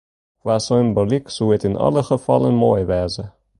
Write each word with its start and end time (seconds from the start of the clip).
Kwa 0.41 0.55
symboalyk 0.67 1.25
soe 1.35 1.53
it 1.57 1.67
yn 1.69 1.79
alle 1.85 2.01
gefallen 2.09 2.55
moai 2.61 2.83
wêze. 2.89 3.25